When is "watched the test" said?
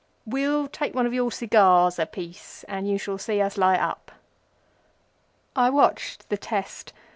5.69-6.91